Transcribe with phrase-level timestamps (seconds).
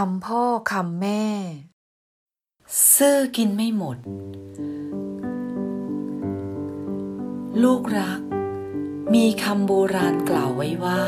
[0.00, 1.24] คำพ่อคำแม่
[2.96, 3.98] ซื่อกินไม่หมด
[7.62, 8.20] ลูกรัก
[9.14, 11.04] มีคำโบราณกล่าวไว้ว่า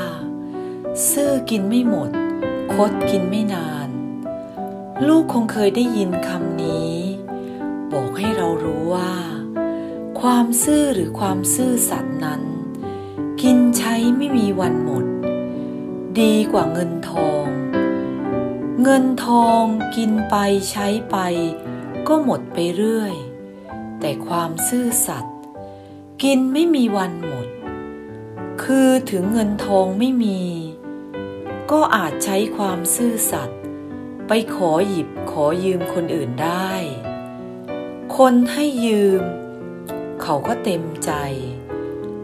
[1.11, 2.11] ซื่อกินไม่หมด
[2.75, 3.89] คดกินไม่นาน
[5.07, 6.95] ลูกคงเคยได้ยินคำนี้
[7.93, 9.13] บอกให้เรารู้ว่า
[10.21, 12.43] ความซื่อหรือความซื่อสัตย์นั้น
[13.43, 15.05] กินใช้ไม่มีวันหมด
[16.21, 17.47] ดีกว่าเงินทอง
[18.89, 19.65] เงินทอง
[19.97, 20.37] กินไป
[20.71, 21.17] ใช้ไป
[22.09, 23.15] ก็หมดไปเรื่อย
[24.01, 25.37] แต่ความซื่อสัตย์
[26.23, 27.49] กินไม่มีวันหมด
[28.63, 30.41] คือถึงเงินทองไม่มี
[31.71, 33.61] ก็อาจใช้ความซื่อสัตย์
[34.29, 36.73] ไปขอหยิบขอยืมคนอื่นได้
[38.17, 39.23] คนให้ยืม
[40.23, 41.13] เขาก็เต็มใจ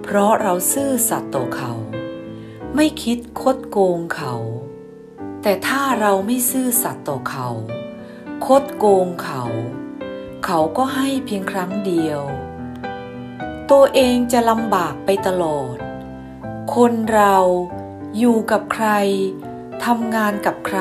[0.03, 1.73] เพราะเราซื่อสัตย์ต่อเขา
[2.75, 4.35] ไม่คิดคดโกงเขา
[5.43, 7.49] แต่ถ้าเราไม่ซื่อสัตย์ต่อเขา
[8.47, 9.45] คดโกงเขา
[10.45, 12.21] เขาก็ให้เพียงครั้งเดียว
[13.71, 15.77] ตัวเองจะลำบากไปตลอด
[16.75, 17.37] คนเรา
[18.19, 18.89] อยู่กับใคร
[19.85, 20.81] ทำงานกับใคร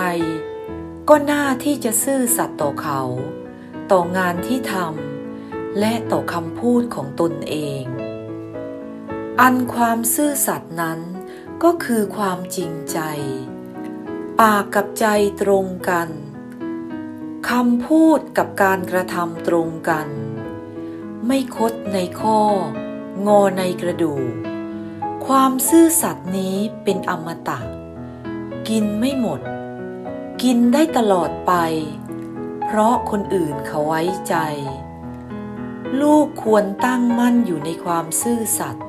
[1.10, 3.02] ก็น่าที่จะซื่อสัตย์ต่อเขา
[3.92, 7.84] ต่องานที่ทำและต่อคำพูดของตนเอง
[9.42, 11.00] อันความซื่อสัตย์นั้น
[11.64, 13.00] ก็คือความจริงใจ
[14.48, 15.08] ปากกับใจ
[15.42, 16.10] ตรงกัน
[17.50, 20.08] คำพูดกับการกระทำตรงกัน
[21.28, 22.42] ไม่คดในข้อ
[23.28, 24.32] งอในกระดูก
[25.26, 27.60] ความซื่อสัตย์นี้เป็นอมตะ
[28.68, 29.42] กินไม่หมด
[30.44, 31.54] กินได้ตลอดไป
[32.66, 34.36] เพราะคนอื่นเขาไว้ใจ
[36.02, 38.88] ลูกควรตั้งมั่นอยู่ในความซื่อสัตย์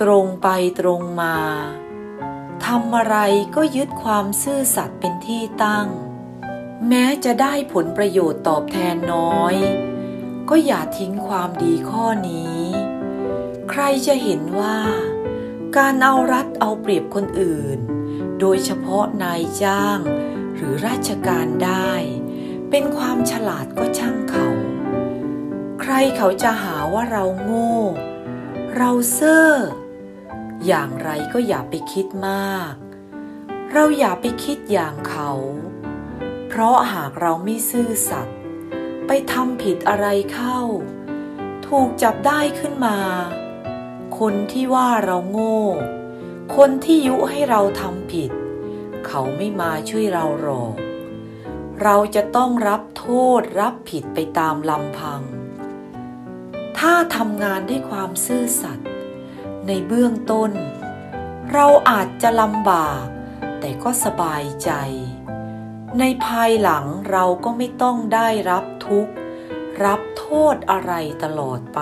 [0.00, 0.48] ตรงไป
[0.80, 1.36] ตรงมา
[2.66, 3.16] ทำอะไร
[3.56, 5.88] ก็ยึดความซื่อสัตย์เป็นที่ตั้ง
[6.88, 9.54] แม้จะได้ผลประโยชน์ตอบแทนน้อย
[10.48, 12.60] ก็อย่าทิ้งความดีข้อนี้
[13.70, 14.78] ใครจะเห็นว่า
[15.76, 17.78] การเอารัดเอาเปรียบคนอื่น
[18.40, 19.98] โดยเฉพาะนายจ้าง
[20.54, 21.92] หรือราชการได้
[22.70, 24.48] เป็นความฉลาดก็ช่างเขา
[25.80, 27.76] ใครเขาจะหาว่าเราโง่
[28.76, 29.50] เราเซ่อ
[30.66, 32.74] อย่างไรก็อย่าไปคิดมาก
[33.72, 35.32] เราอย่าไปคิดอย่างเขา
[36.48, 38.38] เพราะหากเราไม่ซื่อสัตย์
[39.06, 40.60] ไปทำผิดอะไรเข้า
[41.68, 42.98] ถูกจับได้ขึ้นมา
[44.18, 45.60] คนที่ว่าเราโง่
[46.56, 48.30] คนที่ยุให้เราทำผิด
[49.06, 50.74] เขาไม่มาช่วยเราหรอก
[51.82, 53.06] เราจะต้องรับโท
[53.40, 55.22] ษรับผิดไปตามลำพัง
[56.78, 58.88] ถ้าทำงานด้วยความซื่อสัตย์
[59.68, 60.50] ในเบื้องต้น
[61.52, 63.04] เราอาจจะลำบาก
[63.60, 64.70] แต่ก็สบายใจ
[65.98, 69.12] ในภายหลังเราก็ไม่ต้องได้รับทุกข์
[69.84, 70.92] รับโทษอะไร
[71.22, 71.80] ตลอดไป